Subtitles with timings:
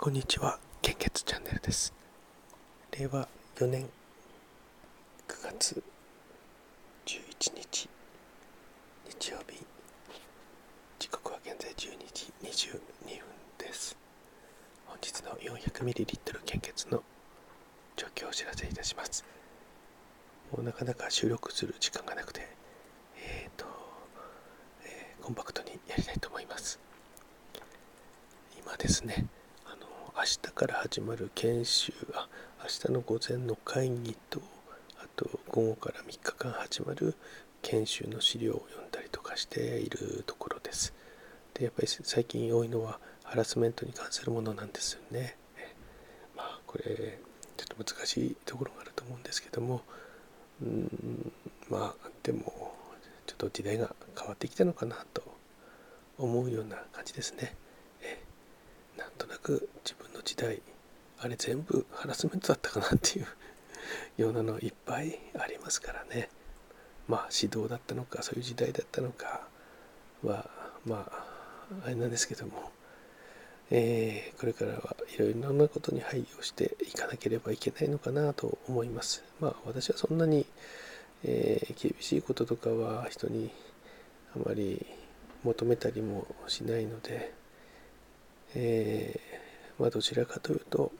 [0.00, 1.92] こんにちは、献血チャンネルです。
[2.96, 3.82] 令和4年
[5.26, 5.82] 9月
[7.04, 7.88] 11日
[9.10, 9.60] 日曜日、
[11.00, 12.80] 時刻は現在12時22分
[13.58, 13.96] です。
[14.86, 17.02] 本日の 400ml 献血の
[17.96, 19.24] 状況をお知らせいたします。
[20.52, 22.46] もうなかなか収録する時間がなくて、
[23.16, 23.66] えっ、と、
[24.84, 26.78] えーコンパクトにやりたいと思います。
[28.62, 29.26] 今ですね、
[30.18, 32.26] 明日から始まる研修あ
[32.64, 34.40] 明日の午前の会議と
[34.96, 37.14] あと午後から3日間始まる
[37.62, 40.92] 研修の資料を読んだりとかしているところです。
[41.54, 45.36] でやっぱり最近多いのはハラスメントに関するものなんですよね。
[45.56, 45.72] え
[46.36, 47.20] まあこれ
[47.56, 49.82] ちょっと難しいところがあると思うんですけども
[50.60, 51.32] うん
[51.70, 52.74] まあでも
[53.24, 55.22] ちょっと時代が変わってきたのかなと
[56.18, 57.54] 思うような感じですね。
[58.98, 60.60] なんとなく自分の時代
[61.20, 63.26] あれ全部ハラスメントだったかなっていう
[64.18, 66.28] ようなのいっぱいありますからね。
[67.08, 69.48] まあ指導だったのかそういう時代だったのか
[70.22, 70.50] は
[70.84, 72.70] まああれなんですけども、
[73.70, 79.24] えーこれからはいろいろなことに配慮していかなければいけないのかなと思います。
[79.40, 80.46] まあ私はそんなに、
[81.24, 83.50] えー厳しいこととかは人に
[84.36, 84.84] あまり
[85.44, 87.32] 求めたりもしないので
[88.54, 90.92] えーまあ、どちらかというと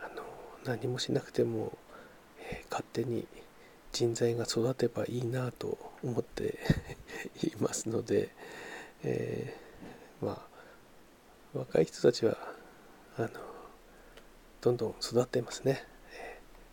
[0.00, 0.22] あの
[0.64, 1.72] 何もしなくても、
[2.50, 3.26] えー勝手に
[3.92, 6.58] 人材が育てばいいなと思って
[7.42, 8.28] いますので、
[9.02, 10.32] えーま
[11.54, 12.36] あ若い人たちは
[13.16, 13.28] あの
[14.60, 15.84] どんどん育ってますね、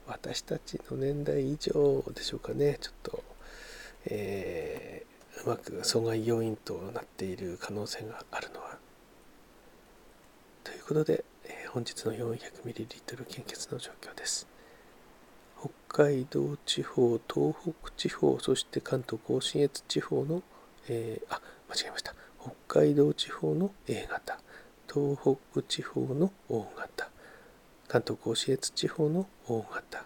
[0.06, 2.78] 私たちの年代以上でしょうかね。
[2.80, 3.24] ちょっと、
[4.06, 5.08] えー
[5.46, 8.78] うまく阻害要因となっている可能性があるのは
[10.88, 14.48] ことで、えー本日の 400ml 献血の状況です。
[15.60, 20.42] 北海道地方東北地方そして関東甲信越地方の、
[20.88, 22.16] えーあ間違えました。
[22.40, 24.40] 北海道地方の A 型
[24.90, 25.18] 東
[25.52, 27.09] 北地方の O 型
[27.90, 30.06] 関東甲信越地方の O 型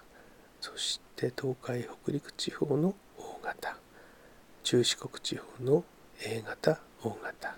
[0.59, 3.77] そして東海北陸地方の O 型
[4.63, 5.83] 中四国地方の
[6.25, 7.55] A 型 O 型。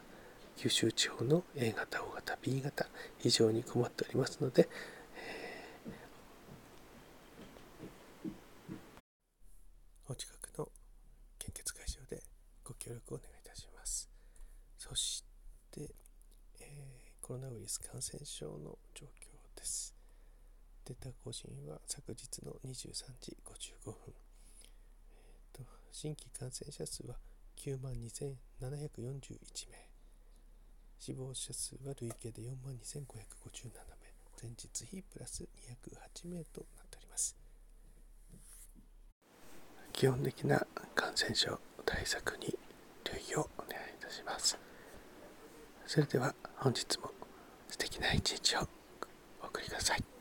[0.64, 2.88] 九州地方の A 型 O 型 B 型
[3.20, 4.70] 非常に困っておりますので、
[5.18, 8.32] えー
[10.08, 10.70] お近くの
[11.38, 12.24] 献血会場で
[12.64, 14.10] ご協力をお願いいたします。
[14.78, 15.26] そし
[15.70, 15.82] て、
[16.62, 19.94] えーコロナウイルス感染症の状況です。
[20.86, 23.96] データ更新は昨日の23時55分。
[25.92, 27.18] 新規感染者数は
[27.58, 29.93] 9万2741名。
[31.06, 32.96] 死亡者数は累計で4万2557
[33.76, 33.94] 名。
[34.42, 37.36] 前日比プラス208名となっております。
[39.92, 40.66] 基本的な
[40.96, 42.58] 感染症対策に
[43.04, 44.58] 留意をお願いいたします。
[45.86, 47.12] それでは本日も
[47.68, 48.70] 素敵な一日を
[49.42, 50.13] お送りください。